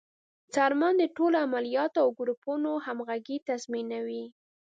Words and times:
څارمن 0.53 0.93
د 0.99 1.03
ټولو 1.15 1.35
عملیاتو 1.45 1.97
او 2.03 2.09
ګروپونو 2.19 2.71
همغږي 2.85 3.37
تضمینوي. 3.47 4.25